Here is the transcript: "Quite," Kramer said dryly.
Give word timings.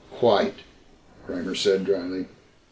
"Quite," 0.15 0.55
Kramer 1.27 1.53
said 1.53 1.85
dryly. 1.85 2.25